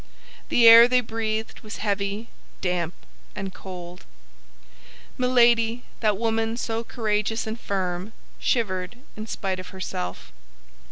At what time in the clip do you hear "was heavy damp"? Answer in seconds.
1.59-2.95